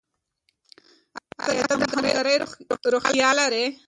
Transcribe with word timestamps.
ایا 1.49 1.63
ته 1.69 1.75
د 1.81 1.83
همکارۍ 1.91 2.35
روحیه 2.93 3.29
لرې؟ 3.37 3.65